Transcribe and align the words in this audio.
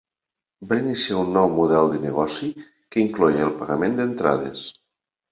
Va 0.69 0.77
iniciar 0.83 1.17
un 1.23 1.27
nou 1.33 1.49
model 1.57 1.89
de 1.91 1.99
negoci 2.05 2.49
que 2.95 3.03
incloïa 3.03 3.43
el 3.49 3.53
pagament 3.59 3.99
d'entrades. 4.01 4.65